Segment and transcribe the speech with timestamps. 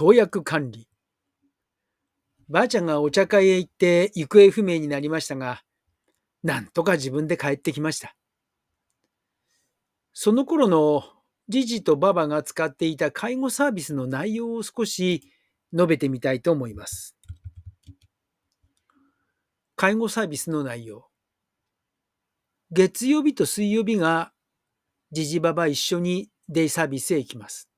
[0.00, 0.88] 投薬管理。
[2.48, 5.62] ばあちゃんがお茶会へ行って行方不明になりましたが、
[6.42, 8.16] なんとか自分で帰ってきました。
[10.14, 11.04] その頃の
[11.50, 15.30] じじとばばが使っていた介護サービスの内容を少し
[15.74, 17.14] 述べてみたいと思います。
[19.76, 21.10] 介護サービスの内容。
[22.70, 24.32] 月曜日と水曜日が
[25.12, 27.69] じじばば一緒にデイサービスへ行きます。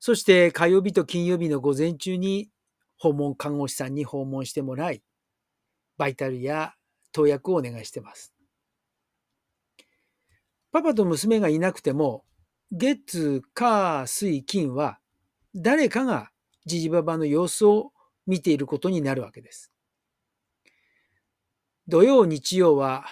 [0.00, 2.50] そして火曜日と金曜日の午前中に
[2.96, 5.02] 訪問看護師さんに訪問してもらい、
[5.96, 6.74] バイタルや
[7.12, 8.32] 投薬をお願いしてます。
[10.70, 12.24] パパと娘がいなくても、
[12.70, 14.98] 月、火、水、金は
[15.54, 16.30] 誰かが
[16.66, 17.92] じじばばの様子を
[18.26, 19.72] 見ていることになるわけです。
[21.88, 23.06] 土曜、日曜は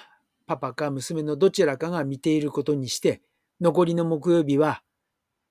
[0.47, 3.23] パパか娘のどちらかが見ていることにして、
[3.61, 4.83] 残りの木曜日は、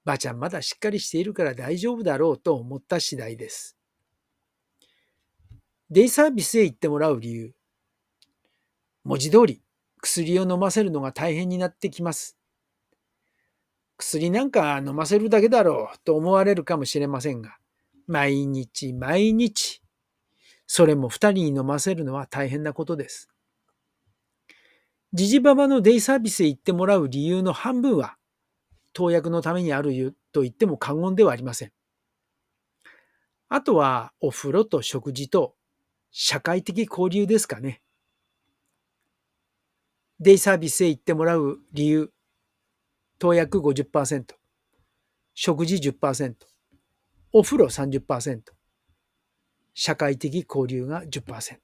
[0.06, 3.76] ばあちゃんまだしっかりしているから大丈夫だろうと思った次第です。
[5.90, 7.54] デイサービスへ行ってもらう理由。
[9.04, 9.62] 文字通り、
[10.02, 12.38] 薬を飲ませるのが大変になってきます。
[13.98, 17.58] 薬なんか飲ませるだけだろうと思われるかもしれませんが、
[18.08, 19.82] 毎日毎日、
[20.68, 23.30] それも二人に飲ませるのは大変なことです。
[25.14, 28.18] ジジババのデイサービスへ行ってもらう理由の半分は、
[28.96, 31.72] 投薬のためにあると言っても過言ではありません。
[33.50, 35.54] あとは、お風呂と食事と
[36.12, 37.82] 社会的交流ですかね。
[40.22, 42.14] デイサービスへ行ってもらう理由、
[43.20, 44.34] 投薬50%、
[45.34, 46.34] 食事10%、
[47.34, 48.40] お風呂30%、
[49.74, 51.58] 社会的交流が10%。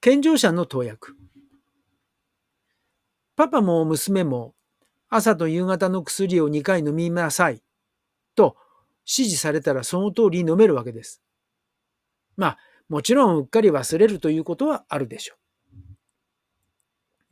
[0.00, 1.14] 健常者の投薬。
[3.36, 4.56] パパも娘も
[5.08, 7.62] 朝と夕方の薬を2回飲みなさい
[8.34, 8.56] と
[9.06, 11.22] 指示されたらその通り飲めるわけです。
[12.36, 15.38] まあ、もちろんうっかり忘れるということはあるでしょう。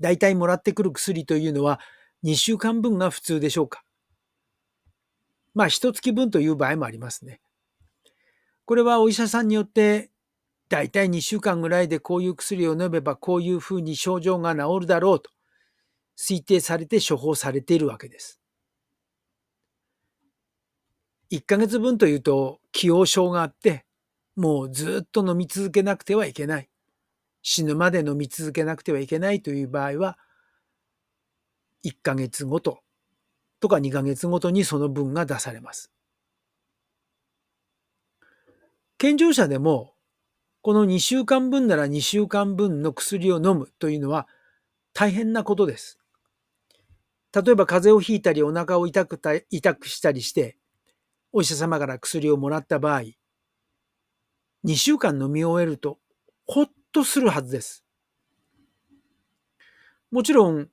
[0.00, 1.80] 大体もらってくる薬というのは
[2.24, 3.84] 2週間分が普通でしょうか。
[5.54, 7.40] まあ、一月分という場合もありますね。
[8.64, 10.10] これはお医者さんによって
[10.68, 15.30] 大体2週間ぐらいでこういう薬を飲めばこういうふうに症状が治るだろうと
[16.16, 18.40] 推定されて処方されているわけです。
[21.30, 23.84] 1ヶ月分というと起用症があって
[24.36, 26.68] もうずっと飲み続けなくてはいけない。
[27.42, 30.18] 死ぬまで飲み続けなくてはいけないという場合は
[31.84, 32.80] 1ヶ月ごと
[33.60, 35.92] とか2ヶ月ごとにその分が出されます。
[38.98, 39.92] 健常者でも
[40.62, 44.26] この2週間分なら2週間分の薬を飲むというのは
[44.92, 45.98] 大変なことです。
[47.36, 50.56] 例えば風邪をひいたりお腹を痛くた痛くしたりして
[51.32, 53.02] お医者様から薬をもらった場合
[54.64, 55.98] 2週間飲み終えると
[56.46, 57.84] ほっとするはずです。
[60.10, 60.68] もちろん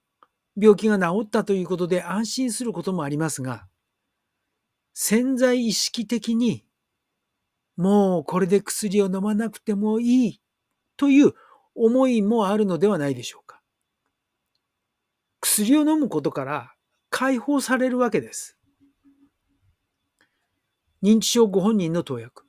[0.57, 3.65] 病気が治ったということで安心することもありますが
[4.93, 6.63] 潜在意識的に
[7.75, 10.41] もうこれで薬を飲まなくてもいい
[10.95, 11.33] という
[11.75, 13.62] 思いもあるのではないでしょうか。
[15.45, 16.73] 薬を飲むことから
[17.09, 18.57] 解放されるわけです。
[21.03, 22.45] 認知症ご本人の投薬。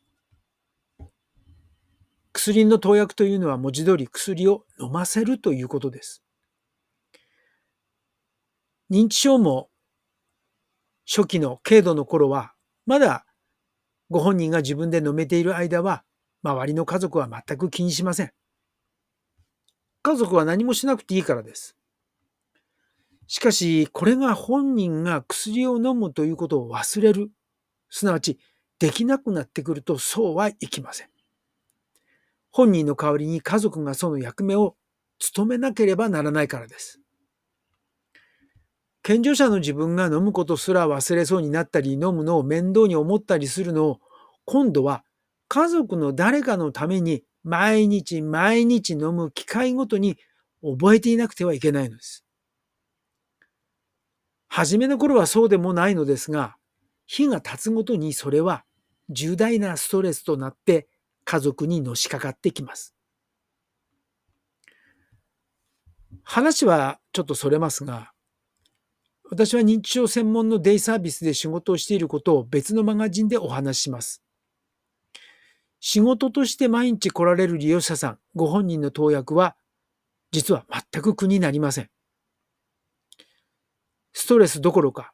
[2.32, 6.22] 薬の投薬というのは文字通り薬を飲ませるということです。
[8.88, 9.70] 認知症も
[11.04, 12.54] 初期の軽度の頃は
[12.86, 13.26] まだ
[14.08, 16.04] ご本人が自分で飲めている間は、
[16.44, 18.32] 周りの家族は全く気にしません。
[20.02, 21.76] 家族は何もしなくていいからです。
[23.26, 27.30] しかし、これが本人が薬を飲むということを忘れる、
[27.90, 28.38] すなわち、
[28.78, 31.08] できなくなってくるとそうはいきません。
[32.50, 34.76] 本人の代わりに家族がその役目を
[35.18, 37.00] 務めなければならないからです。
[39.02, 44.00] 健常者の自分が飲むことすら忘れそうになったり、飲むのを面倒に思ったりするのを、
[44.44, 45.04] 今度は
[45.48, 50.16] 家族の誰かのために毎日毎日飲む機会ごとに
[50.62, 52.24] 覚えていなくてはいけないのです。
[54.56, 56.54] 初めの頃はそうでもないのですが、
[57.06, 58.64] 日が経つごとにそれは
[59.08, 60.86] 重大なストレスとなって
[61.24, 62.94] 家族にのしかかってきます。
[66.22, 68.12] 話はちょっとそれますが、
[69.28, 74.22] 私は認知症専門のデイサービスで仕事をしていることを別のマガジンでお話しします。
[75.80, 79.56] 仕事として毎日来られる利用者さん、ご本人の投薬は、
[80.30, 81.90] 実は全く苦になりません。
[84.14, 85.12] ストレスどころか、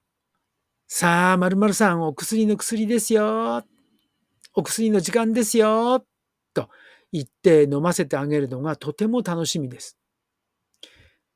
[0.87, 3.65] さあ、〇〇さん、お薬の薬ですよ。
[4.55, 6.05] お薬の時間ですよ。
[6.53, 6.69] と
[7.11, 9.97] 言って飲ませてあげるのがとても楽しみです。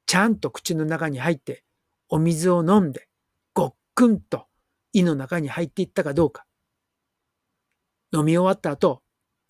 [0.06, 1.64] ちゃんと口の中に入って、
[2.08, 3.08] お水を飲んで、
[3.54, 4.46] ごっくんと
[4.92, 6.44] 胃の中に入っていったかどうか。
[8.12, 9.02] 飲み終わった後、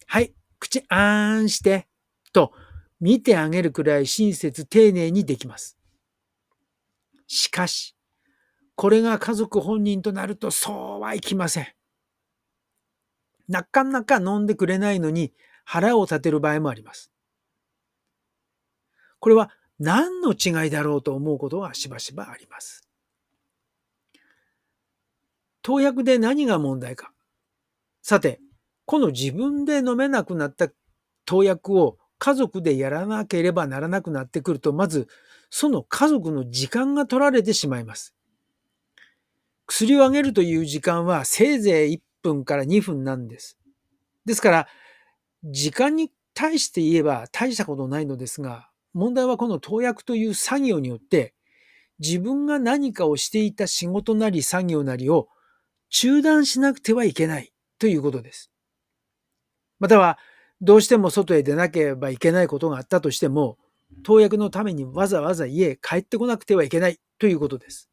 [0.07, 1.89] はい、口あーんして、
[2.33, 2.53] と
[3.01, 5.77] 見てあげるくらい親切丁寧にできます。
[7.27, 7.94] しかし、
[8.77, 11.67] これが家族本人となるとそうはいきません。
[13.49, 15.33] なかなか飲んでくれないのに
[15.65, 17.11] 腹を立てる場合もあります。
[19.21, 22.89] これは何の違いだろうと思うことはしばしばあります。
[25.63, 27.13] 投薬で何が問題か。
[28.03, 28.41] さて、
[28.85, 30.69] この自分で飲めなくなった
[31.25, 35.09] 投薬を家族でやらなければならなくなってくると、まず
[35.49, 38.15] その家族の時間が取られてしまいます。
[39.67, 43.59] 薬をあげるという時間はせいぜい1分から2分なんです。
[44.25, 44.69] ですから、
[45.45, 51.35] 時間に対して言えば大したことないのですが、問題はこの投薬という作業によって、
[51.99, 55.29] 自分が何かをしていた仕事なり作業なりを
[55.91, 58.51] 中断しなくてはいけないということです。
[59.79, 60.19] または、
[60.61, 63.59] どうしても外へ出なければいけないことがあったとしても、
[64.03, 67.91] 投薬のためにわざわざ家へ帰ってこなくてはいけないということです。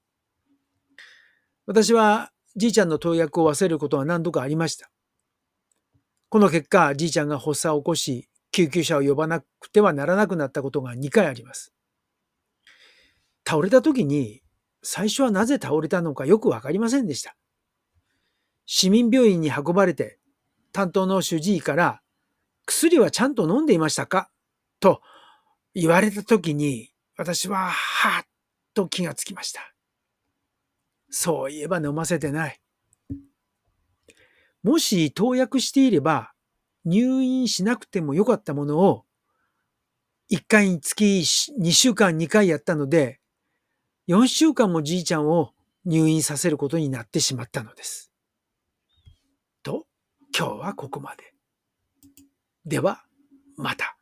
[1.72, 4.92] 私はじいちゃんの投薬を忘れることは何度かありました。
[6.28, 11.74] この結果、じいちゃんが発作を起こし、救急車を呼ばなくてはならなくなったことが2回あります。
[13.48, 14.42] 倒れた時に
[14.84, 17.38] 最初はなぜ倒れたのかよくわかりませんでした。
[18.66, 20.20] 市民病院に運ばれて
[20.74, 22.02] 担当の主治医から
[22.66, 24.30] 薬はちゃんと飲んでいましたか？
[24.82, 25.02] と
[25.74, 28.26] 言われた時に私ははっ
[28.74, 29.71] と気がつきました。
[31.12, 32.60] そういえば飲ませてない。
[34.64, 36.34] もし投薬していれば
[36.86, 39.06] 入院しなくてもよかったものを、
[40.32, 43.20] 1回につき2週間2回やったので、
[44.08, 45.54] 4週間もじいちゃんを
[45.86, 48.12] 入院させることになってしまったのです。
[49.62, 49.86] と、
[50.36, 51.34] 今日はここまで。
[52.66, 53.04] では、
[53.58, 53.98] また。